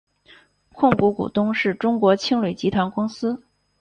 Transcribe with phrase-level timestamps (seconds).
[0.73, 3.43] 控股股东是中国青旅集团公司。